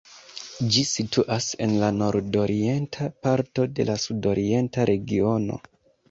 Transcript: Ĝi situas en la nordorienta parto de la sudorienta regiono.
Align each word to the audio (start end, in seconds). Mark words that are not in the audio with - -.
Ĝi 0.75 0.81
situas 0.91 1.49
en 1.65 1.75
la 1.83 1.89
nordorienta 1.97 3.09
parto 3.27 3.65
de 3.81 3.85
la 3.91 3.97
sudorienta 4.05 4.87
regiono. 4.91 5.59